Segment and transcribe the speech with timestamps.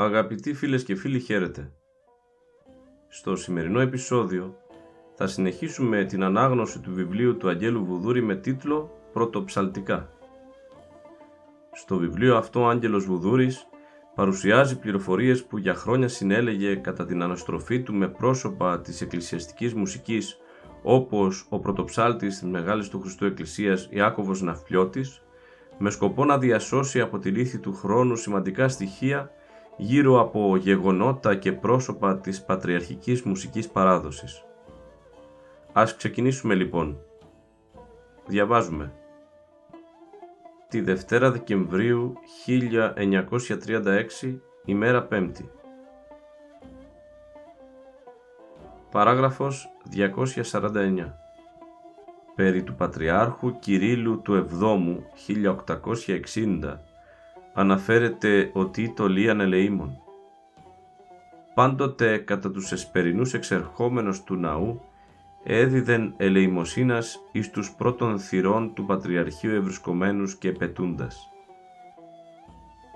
[0.00, 1.72] Αγαπητοί φίλες και φίλοι χαίρετε.
[3.08, 4.56] Στο σημερινό επεισόδιο
[5.14, 10.10] θα συνεχίσουμε την ανάγνωση του βιβλίου του Αγγέλου Βουδούρη με τίτλο «Πρωτοψαλτικά».
[11.72, 13.66] Στο βιβλίο αυτό ο Άγγελος Βουδούρης
[14.14, 20.36] παρουσιάζει πληροφορίες που για χρόνια συνέλεγε κατά την αναστροφή του με πρόσωπα της εκκλησιαστικής μουσικής
[20.82, 25.22] όπως ο πρωτοψάλτης της Μεγάλης του Χριστού Εκκλησίας Ιάκωβος Ναυπλιώτης
[25.78, 29.32] με σκοπό να διασώσει από τη λύθη του χρόνου σημαντικά στοιχεία
[29.80, 34.44] γύρω από γεγονότα και πρόσωπα της πατριαρχικής μουσικής παράδοσης.
[35.72, 36.98] Ας ξεκινήσουμε λοιπόν.
[38.26, 38.92] Διαβάζουμε.
[40.68, 42.14] Τη Δευτέρα Δεκεμβρίου
[42.46, 45.50] 1936, ημέρα Πέμπτη.
[48.90, 51.14] Παράγραφος 249
[52.34, 55.04] Περί του Πατριάρχου Κυρίλου του Εβδόμου
[56.34, 56.87] 1860
[57.54, 60.00] αναφέρεται ότι το Λίαν ελεήμων.
[61.54, 64.80] Πάντοτε κατά τους εσπερινούς εξερχόμενους του ναού
[65.42, 71.30] έδιδεν ελεημοσύνας εις τους πρώτων θυρών του Πατριαρχείου ευρισκομένους και πετούντας.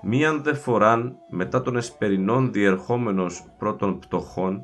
[0.01, 4.61] Μίαν δε φοράν μετά των εσπερινών διερχόμενος πρώτων πτωχών,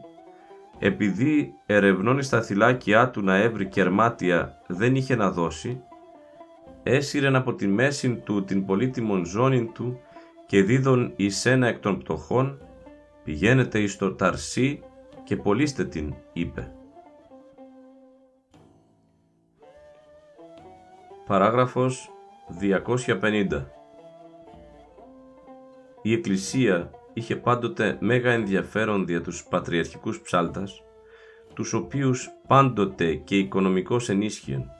[0.79, 5.83] επειδή ερευνώνει στα θυλάκια του να έβρει κερμάτια δεν είχε να δώσει,
[6.89, 9.99] έσυρεν από τη μέση του την πολύτιμον ζώνη του
[10.47, 12.61] και δίδον εις ένα εκ των πτωχών,
[13.23, 14.83] πηγαίνετε εις το Ταρσί
[15.23, 16.73] και πωλήστε την, είπε.
[21.25, 22.09] Παράγραφος
[22.59, 23.65] 250
[26.01, 30.83] Η Εκκλησία είχε πάντοτε μέγα ενδιαφέρον δια τους πατριαρχικούς ψάλτας,
[31.53, 34.71] τους οποίους πάντοτε και οικονομικώς ενίσχυαν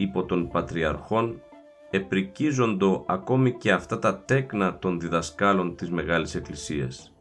[0.00, 1.42] υπό των πατριαρχών
[1.90, 7.12] επρικίζοντο ακόμη και αυτά τα τέκνα των διδασκάλων της Μεγάλης Εκκλησίας.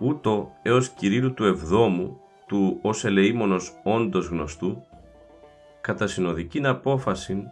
[0.00, 4.82] Ούτω έως Κυρίλου του Εβδόμου, του ως ελεήμονος όντως γνωστού,
[5.80, 7.42] κατά συνοδικήν απόφαση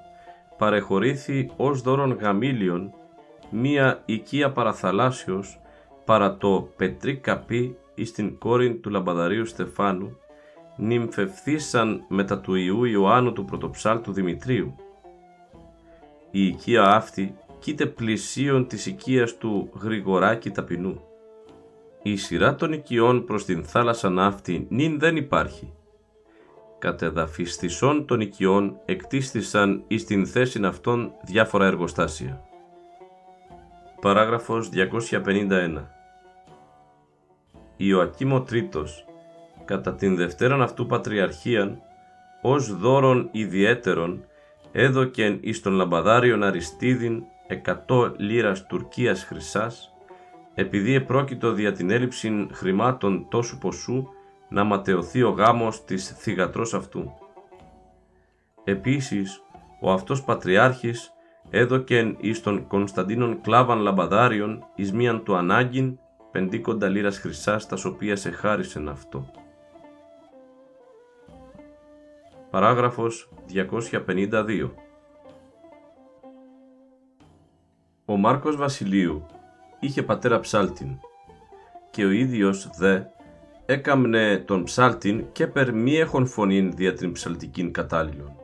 [0.59, 2.93] παρεχωρήθη ως δώρον γαμήλιον
[3.51, 5.61] μία οικία παραθαλάσσιος
[6.05, 10.19] παρά το πετρί καπί εις την κόρη του λαμπαδαρίου Στεφάνου
[10.77, 14.75] νυμφευθήσαν μετά του Ιού Ιωάννου του πρωτοψάλτου Δημητρίου.
[16.31, 21.01] Η οικία αυτή κοίται πλησίον της οικίας του Γρηγοράκη Ταπεινού.
[22.03, 25.73] Η σειρά των οικειών προς την θάλασσα αυτή νυν δεν υπάρχει.
[26.79, 32.43] Κατεδαφιστισών των οικειών εκτίστησαν εις την θέση αυτών διάφορα εργοστάσια.
[34.01, 35.87] Παράγραφος 251
[37.77, 39.05] Ιωακήμο Τρίτος
[39.65, 41.83] κατά την δευτέραν αυτού πατριαρχίαν,
[42.43, 44.25] ως δώρον ιδιαίτερον,
[44.73, 49.95] έδωκεν εις τον λαμπαδάριον Αριστίδην εκατό λίρας Τουρκίας χρυσάς,
[50.55, 54.07] επειδή επρόκειτο δια την έλλειψη χρημάτων τόσου ποσού
[54.49, 57.13] να ματαιωθεί ο γάμος της θυγατρός αυτού.
[58.65, 59.43] Επίσης,
[59.81, 61.13] ο αυτός πατριάρχης
[61.51, 65.99] έδωκεν εις τον Κωνσταντίνον Κλάβαν Λαμπαδάριον εις μίαν του ανάγκην
[66.31, 69.42] πεντήκοντα λίρας χρυσάς τας οποίας εχάρισεν αυτώ.
[72.53, 74.71] Παράγραφος 252
[78.05, 79.27] Ο Μάρκος Βασιλείου
[79.81, 80.99] είχε πατέρα ψάλτην
[81.91, 83.01] και ο ίδιος δε
[83.67, 88.37] έκαμνε τον ψάλτην και περ μη έχων φωνήν δια την ψαλτικήν κατάλληλον.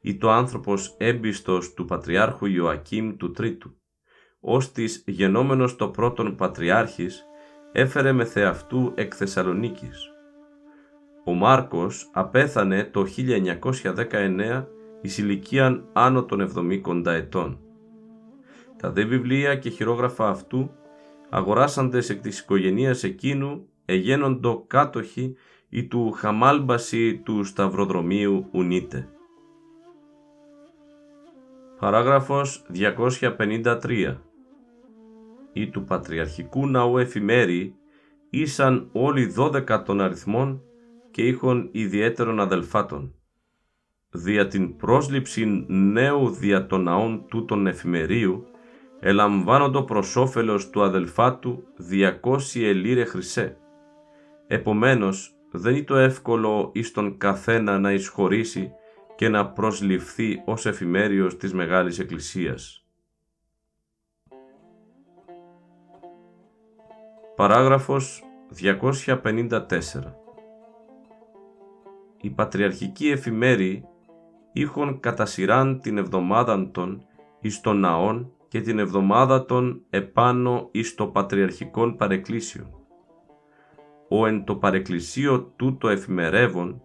[0.00, 3.76] Ή το άνθρωπος έμπιστος του Πατριάρχου Ιωακήμ του Τρίτου,
[4.40, 7.24] ως της γενόμενος το πρώτον Πατριάρχης,
[7.72, 10.12] έφερε με θεαυτού εκ Θεσσαλονίκης
[11.28, 14.64] ο Μάρκος απέθανε το 1919
[15.00, 16.52] εις ηλικίαν άνω των
[16.86, 17.58] 70 ετών.
[18.76, 20.70] Τα δε βιβλία και χειρόγραφα αυτού
[21.30, 25.36] αγοράσαντες εκ της οικογενείας εκείνου εγένοντο κάτοχοι
[25.68, 29.08] ή του χαμάλμπαση του σταυροδρομίου ουνίτε.
[31.80, 34.16] Παράγραφος 253
[35.52, 37.74] ή του Πατριαρχικού Ναού Εφημέρη
[38.30, 40.62] ήσαν όλοι δώδεκα των αριθμών
[41.18, 43.14] και είχον ιδιαίτερων αδελφάτων.
[44.10, 48.46] Δια την πρόσληψη νέου δια των ναών τούτων εφημερίου
[49.00, 53.56] ελαμβάνοντο προς όφελος του αδελφάτου 200 ελίρε χρυσέ.
[54.46, 58.72] Επομένως δεν είναι το εύκολο εις τον καθένα να εισχωρήσει
[59.16, 62.86] και να προσληφθεί ως εφημέριος της Μεγάλης Εκκλησίας.
[67.36, 70.17] Παράγραφος 254
[72.20, 73.84] Οι πατριαρχικοί εφημέροι
[74.52, 77.06] είχον κατά σειράν την εβδομάδα των
[77.40, 82.70] εις των ναών και την εβδομάδα των επάνω εις το πατριαρχικόν παρεκκλήσιο.
[84.08, 86.82] Ο εν το παρεκκλησίο τούτο εφημερεύων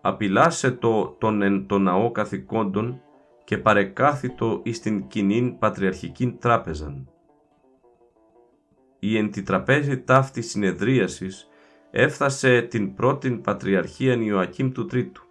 [0.00, 3.00] απειλάσε το τον εν το ναό καθηκόντων
[3.44, 7.08] και παρεκάθητο εις την κοινήν πατριαρχικήν τράπεζαν.
[8.98, 11.48] Η εν τη τραπέζη ταύτη συνεδρίασης
[11.96, 15.22] έφτασε την πρώτην πατριαρχία Ιωακήμ του Τρίτου.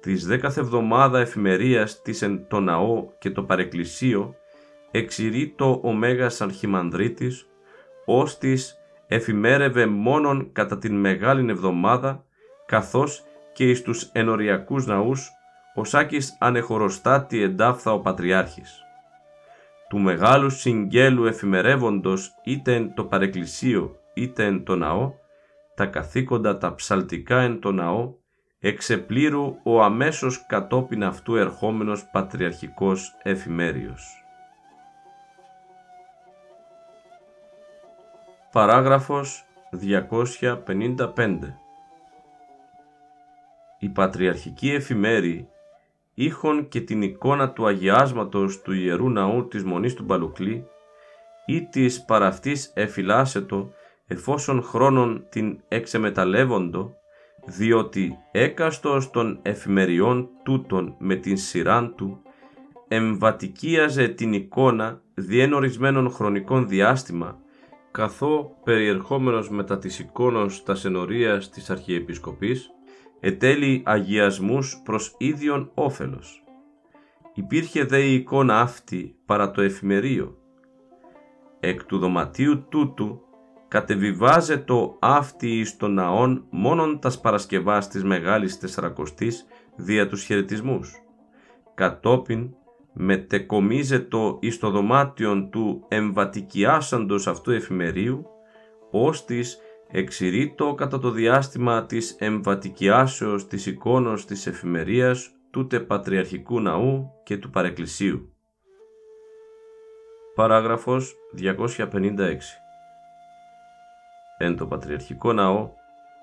[0.00, 4.34] Της δέκαθε εβδομάδα εφημερίας της εν το ναό και το παρεκκλησίο
[4.90, 7.48] εξηρεί το ο Μέγας Αρχιμανδρίτης,
[8.04, 8.76] ως της
[9.06, 12.24] εφημέρευε μόνον κατά την Μεγάλην Εβδομάδα
[12.66, 15.30] καθώς και εις τους ενοριακούς ναούς
[15.74, 18.80] ο Σάκης ανεχοροστάτη εντάφθα ο Πατριάρχης.
[19.88, 25.12] Του μεγάλου συγγέλου εφημερεύοντος είτε εν το παρεκκλησίο είτε εν το ναό,
[25.74, 28.14] τα καθήκοντα τα ψαλτικά εν το ναό,
[28.58, 34.24] εξεπλήρου ο αμέσως κατόπιν αυτού ερχόμενος πατριαρχικός εφημέριος.
[38.52, 41.38] Παράγραφος 255
[43.84, 45.48] οι πατριαρχικοί εφημέροι
[46.14, 50.66] είχον και την εικόνα του αγιάσματος του Ιερού Ναού της Μονής του Μπαλουκλή
[51.46, 53.72] ή της παραυτής εφυλάσσετο
[54.06, 56.94] εφόσον χρόνων την εξεμεταλλεύοντο
[57.46, 62.22] διότι έκαστος των εφημεριών τούτων με την σειράν του
[62.88, 67.38] εμβατικίαζε την εικόνα διένορισμένων χρονικών διάστημα
[67.90, 72.70] καθώ περιερχόμενος μετά της εικόνος τας ενορίας της Αρχιεπισκοπής
[73.20, 76.44] ετέλει αγιασμούς προς ίδιον όφελος.
[77.34, 80.38] Υπήρχε δε η εικόνα αυτή παρά το εφημερίο.
[81.60, 83.20] Εκ του δωματίου τούτου
[83.74, 90.94] κατεβιβάζε το αυτή εις των ναών μόνον τας Παρασκευάς της Μεγάλης Τεσσαρακοστής δια τους χαιρετισμούς.
[91.74, 92.54] Κατόπιν
[92.92, 98.26] μετεκομίζετο εις το δωμάτιον του εμβατικιάσαντος αυτού εφημερίου,
[98.90, 99.58] ως της
[99.90, 107.50] εξηρείτο κατά το διάστημα της εμβατικιάσεως της εικόνος της εφημερίας τούτε Πατριαρχικού Ναού και του
[107.50, 108.28] Παρεκκλησίου.
[110.34, 112.63] Παράγραφος 256
[114.38, 115.70] Εν το Πατριαρχικό Ναό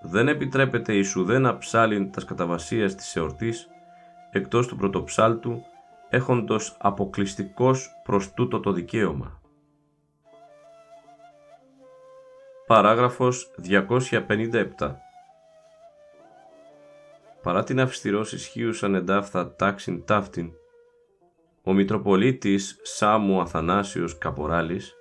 [0.01, 3.69] δεν επιτρέπεται η σουδένα ψάλιν τας καταβασίας της εορτής
[4.31, 5.61] εκτός του πρωτοψάλτου
[6.09, 9.41] έχοντος αποκλειστικός προς τούτο το δικαίωμα.
[12.67, 14.95] Παράγραφος 257
[17.41, 20.51] Παρά την αυστηρός ισχύουσαν εντάφθα τάξιν ταύτην,
[21.63, 24.95] ο Μητροπολίτης Σάμου Αθανάσιος Καποράλης,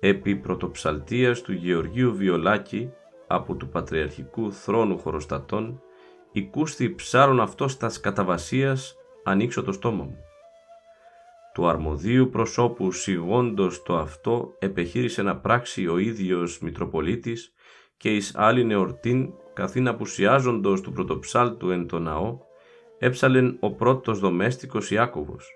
[0.00, 2.90] επί πρωτοψαλτίας του Γεωργίου Βιολάκη
[3.26, 5.82] από του Πατριαρχικού Θρόνου Χωροστατών,
[6.32, 10.18] οικούστη ψάρων αυτός τας καταβασίας ανοίξω το στόμα μου
[11.58, 17.52] του αρμοδίου προσώπου σιγόντος το αυτό επεχείρησε να πράξει ο ίδιος Μητροπολίτης
[17.96, 22.38] και εις άλλη εορτήν καθήν απουσιάζοντος του πρωτοψάλτου εν το ναό
[22.98, 25.50] έψαλεν ο πρώτος δομέστικος Ιάκωβος.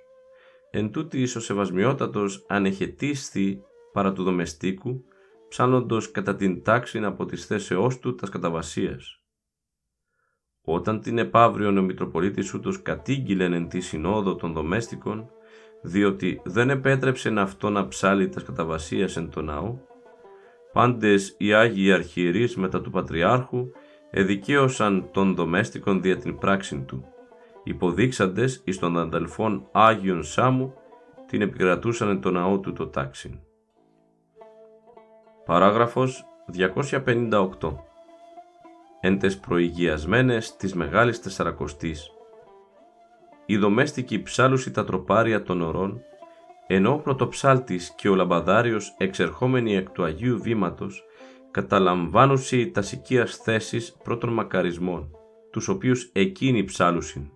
[0.71, 5.05] Εν τούτης ο σεβασμιότατος ανεχετίσθη παρά του δομεστίκου
[5.49, 9.23] ψάνοντος κατά την τάξη από τις θέσεώς του τας καταβασίας.
[10.65, 15.31] Όταν την επαύριον ο Μητροπολίτης ούτως κατήγγειλεν εν τη συνόδο των δομέστικων,
[15.83, 19.79] διότι δεν επέτρεψε αυτό να ψάλει τας καταβασίας εν το ναό,
[20.73, 23.71] πάντες οι Άγιοι Αρχιερείς μετά του Πατριάρχου
[24.11, 27.05] εδικαίωσαν τον δομέστικον δια την πράξη του,
[27.65, 30.75] υποδείξαντες εις των αδελφών Άγιον Σάμου
[31.27, 33.41] την επικρατούσαν εν το ναό του το τάξιν.
[35.45, 36.25] Παράγραφος
[36.57, 37.77] 258
[39.01, 42.11] Εν τες προηγιασμένες της Μεγάλης Τεσσαρακοστής.
[43.47, 46.03] Η δομέστικη ψάλουση τα τροπάρια των ορών,
[46.67, 51.05] ενώ ο πρωτοψάλτης και ο λαμπαδάριος εξερχόμενοι εκ του Αγίου Βήματος,
[51.51, 55.11] καταλαμβάνουσι τα σικίας θέσεις πρώτων μακαρισμών,
[55.51, 57.31] τους οποίους εκείνοι ψάλουσιν.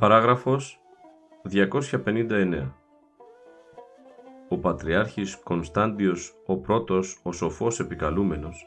[0.00, 0.80] Παράγραφος
[1.42, 2.85] 259
[4.48, 8.66] Ο Πατριάρχης Κωνσταντιος ο πρώτος ο σοφός επικαλούμενος,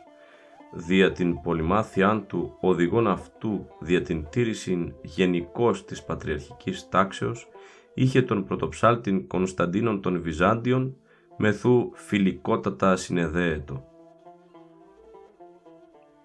[0.72, 7.48] δια την πολυμάθειάν του οδηγών αυτού δια την τήρησιν γενικώς της πατριαρχικής τάξεως,
[7.94, 10.96] είχε τον πρωτοψάλτην Κωνσταντίνων των Βυζάντιων,
[11.38, 13.84] μεθού φιλικότατα συνεδέετο.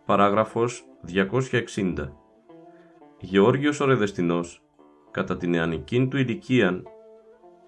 [0.05, 2.13] Παράγραφος 260
[3.21, 4.63] Γεώργιος ο Ρεδεστινός,
[5.11, 6.83] κατά την νεανική του ηλικία,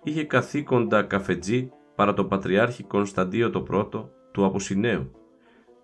[0.03, 5.11] είχε καθήκοντα καφετζή παρά το Πατριάρχη Κωνσταντίο το πρώτο του Αποσυνέου,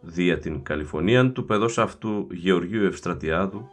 [0.00, 3.68] δια την Καλιφωνίαν του παιδός αυτού Γεωργίου Ευστρατιάδου,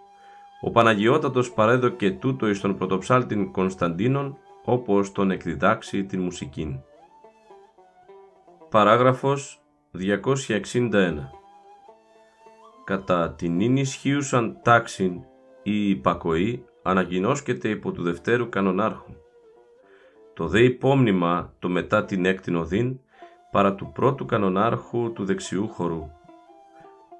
[0.61, 6.79] ο Παναγιώτατος παρέδοκε τούτο εις τον πρωτοψάλτην Κωνσταντίνων, όπως τον εκδιδάξει την μουσικήν.
[8.69, 11.29] Παράγραφος 261
[12.83, 15.21] Κατά την ίν ισχύουσαν τάξην
[15.63, 19.13] η υπακοή αναγινώσκεται υπό του δευτέρου κανονάρχου.
[20.39, 22.99] Το δε υπόμνημα το μετά την έκτη οδύν
[23.51, 26.09] παρά του πρώτου κανονάρχου του δεξιού χορού.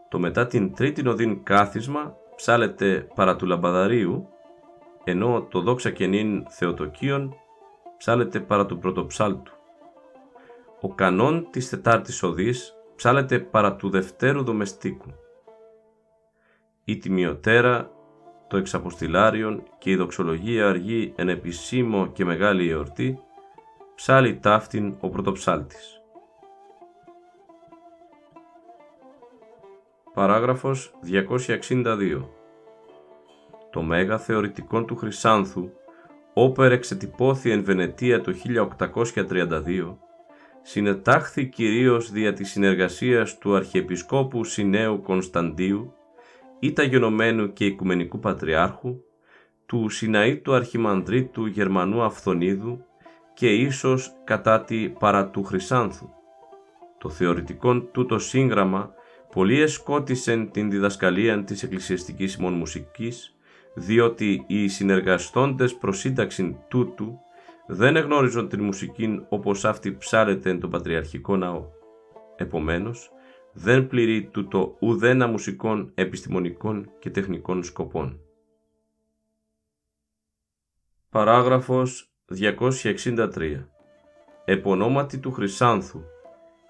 [0.10, 4.28] Το μετά την τρίτη οδύν κάθισμα ψάλεται παρά του λαμπαδαρίου,
[5.04, 7.36] ενώ το δόξα κενήν θεοτοκίων
[7.98, 9.54] ψάλεται παρά του πρωτοψάλτου.
[10.82, 15.14] Ο κανόν της τετάρτης οδής ψάλεται παρά του δευτέρου δομεστίκου.
[16.84, 17.92] Η τιμιωτέρα,
[18.50, 23.20] το εξαποστηλάριον και η δοξολογία αργή εν επισήμο και μεγάλη εορτή,
[23.96, 26.02] ψάλει ταύτην ο πρωτοψάλτης.
[30.14, 32.24] Παράγραφος 262
[33.72, 35.70] Το Μέγα Θεωρητικόν του Χρυσάνθου,
[36.34, 38.34] όπερ εξετυπώθη εν Βενετία το
[39.16, 39.98] 1832,
[40.62, 45.94] συνετάχθη κυρίως δια της συνεργασίας του Αρχιεπισκόπου Συνέου Κωνσταντίου,
[46.74, 49.02] τα γενομένου και Οικουμενικού Πατριάρχου,
[49.66, 52.84] του Συναήτου Αρχιμανδρίτου Γερμανού Αυθονίδου
[53.34, 56.10] και ίσως κατά τη παρά του Χρυσάνθου.
[56.98, 58.94] Το θεωρητικόν τούτο σύγγραμμα
[59.32, 63.36] πολύ εσκότησεν την διδασκαλία της εκκλησιαστικής ημών μουσικής,
[63.74, 67.20] διότι οι συνεργαστώντες προς σύνταξην τούτου
[67.68, 71.66] δεν εγνώριζον την μουσική όπως αυτή ψάλεται εν το Πατριαρχικό Ναό.
[72.36, 73.12] Επομένως,
[73.62, 78.20] δεν πληρεί τούτο ουδένα μουσικών, επιστημονικών και τεχνικών σκοπών.
[81.10, 83.66] Παράγραφος 263
[84.46, 86.02] Επωνόματι του Χρυσάνθου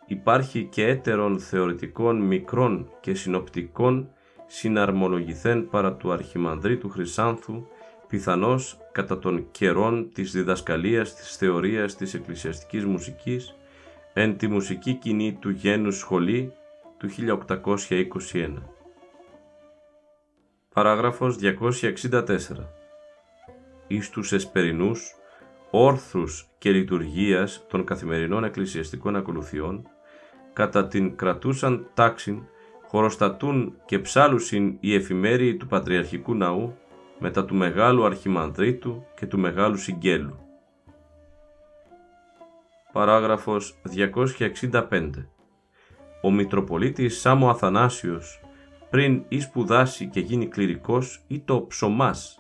[0.07, 4.09] υπάρχει και έτερων θεωρητικών μικρών και συνοπτικών
[4.47, 7.67] συναρμολογηθέν παρά του Αρχιμανδρή του Χρυσάνθου
[8.07, 13.55] πιθανώς κατά των καιρών της διδασκαλίας της θεωρίας της εκκλησιαστικής μουσικής
[14.13, 16.53] εν τη μουσική κοινή του γένους σχολή
[16.99, 18.53] του 1821.
[20.73, 22.21] Παράγραφος 264
[23.87, 25.15] Εις τους εσπερινούς,
[25.71, 29.87] όρθρους και λειτουργίας των καθημερινών εκκλησιαστικών ακολουθιών,
[30.53, 32.43] κατά την κρατούσαν τάξην,
[32.87, 36.77] χωροστατούν και ψάλουσιν οι εφημέριοι του Πατριαρχικού Ναού
[37.19, 40.39] μετά του Μεγάλου Αρχιμανδρίτου και του Μεγάλου Συγγέλου.
[42.91, 45.38] Παράγραφος 265
[46.21, 48.41] Ο Μητροπολίτης Σάμο Αθανάσιος
[48.89, 52.39] πριν ή σπουδάσει και γίνει κληρικός ή το ψωμάς.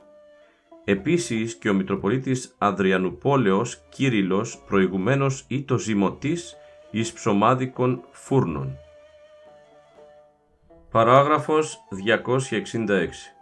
[0.83, 6.57] Επίσης και ο Μητροπολίτης Αδριανουπόλεως Κύριλος προηγουμένως ή το ζυμωτής
[6.91, 8.77] εις ψωμάδικων φούρνων.
[10.91, 13.33] Παράγραφος 266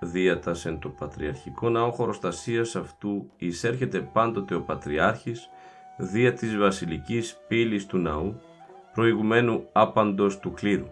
[0.00, 5.48] Δίατας εν το πατριαρχικό ναό χωροστασίας αυτού εισέρχεται πάντοτε ο Πατριάρχης
[5.96, 8.40] δια της βασιλικής πύλης του ναού
[8.94, 10.86] προηγουμένου άπαντος του κλήρου.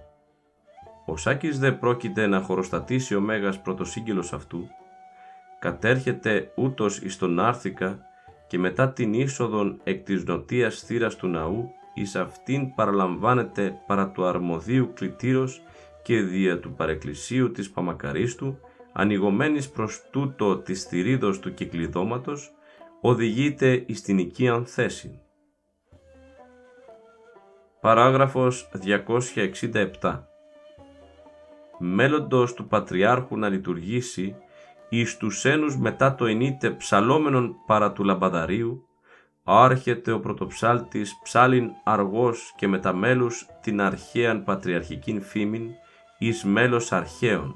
[1.06, 4.68] Ο Σάκης δε πρόκειται να χωροστατήσει ο Μέγας πρωτοσύγγελος αυτού,
[5.58, 7.98] κατέρχεται ούτως εις τον Άρθικα
[8.48, 14.24] και μετά την είσοδον εκ της νοτίας θύρας του ναού εις αυτήν παραλαμβάνεται παρά του
[14.24, 15.62] αρμοδίου κλητήρος
[16.02, 18.58] και δια του παρεκκλησίου της Παμακαρίστου
[18.92, 22.52] ανοιγωμένης προς τούτο της θηρίδος του κυκλειδώματος,
[23.00, 25.20] οδηγείται εις την οικίαν θέση.
[27.80, 28.68] Παράγραφος
[30.00, 30.22] 267
[31.78, 34.36] Μέλλοντος του Πατριάρχου να λειτουργήσει
[34.88, 38.86] εις τους ένους μετά το ενίτε ψαλόμενον παρά του λαμπαδαρίου,
[39.44, 45.70] άρχεται ο πρωτοψάλτης ψάλιν αργός και μεταμέλους την αρχαίαν πατριαρχικήν φήμην
[46.18, 47.54] εις μέλος αρχαίων.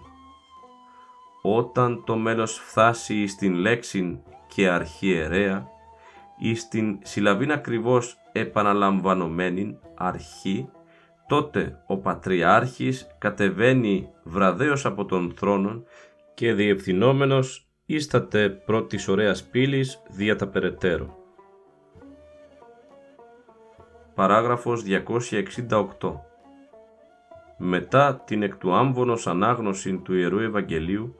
[1.42, 4.18] όταν το μέλος φτάσει στην λέξην
[4.54, 5.66] και αρχιερέα
[6.38, 10.68] ή στην συλλαβήν ακριβώς επαναλαμβανομένην αρχή,
[11.26, 15.82] τότε ο Πατριάρχης κατεβαίνει βραδέως από τον θρόνο
[16.34, 21.16] και διευθυνόμενος ίσταται πρώτης ωραίας πύλης δια τα περαιτέρω.
[24.14, 26.20] Παράγραφος 268
[27.58, 31.14] Μετά την εκ του άμβονος ανάγνωση του Ιερού Ευαγγελίου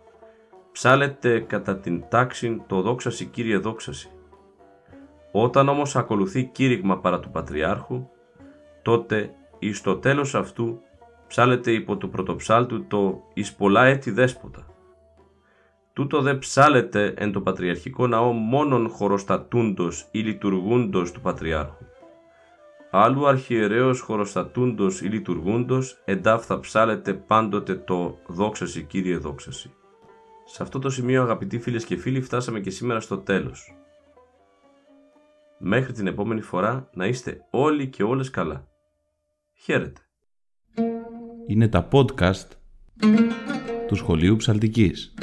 [0.73, 4.14] ψάλεται κατά την τάξη το δόξαση Κύριε δόξαση.
[5.37, 8.07] Όταν όμως ακολουθεί κήρυγμα παρά του Πατριάρχου,
[8.83, 10.81] τότε εις το τέλος αυτού
[11.27, 14.67] ψάλεται υπό του πρωτοψάλτου το «Εις πολλά έτη δέσποτα».
[15.93, 21.85] Τούτο δε ψάλεται εν το Πατριαρχικό Ναό μόνον χωροστατούντος ή λειτουργούντος του Πατριάρχου.
[22.91, 29.75] Άλλου αρχιερέως χωροστατούντος ή λειτουργούντος εντάφ θα ψάλεται πάντοτε το «Δόξαση Κύριε δόξαση».
[30.45, 33.75] Σε αυτό το σημείο αγαπητοί φίλες και φίλοι φτάσαμε και σήμερα στο τέλος.
[35.67, 38.69] Μέχρι την επόμενη φορά να είστε όλοι και όλες καλά.
[39.55, 40.01] Χαίρετε.
[41.47, 42.49] Είναι τα podcast
[43.87, 45.15] του Σχολείου Ψαλτικής.